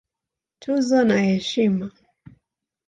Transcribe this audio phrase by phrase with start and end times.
[0.61, 1.87] Tuzo na Heshima